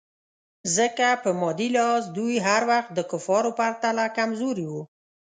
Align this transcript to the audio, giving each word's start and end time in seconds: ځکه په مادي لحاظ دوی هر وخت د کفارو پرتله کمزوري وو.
ځکه 0.77 1.07
په 1.23 1.29
مادي 1.41 1.67
لحاظ 1.75 2.03
دوی 2.17 2.35
هر 2.47 2.61
وخت 2.71 2.89
د 2.93 2.99
کفارو 3.11 3.51
پرتله 3.59 4.03
کمزوري 4.17 4.65
وو. 4.69 4.83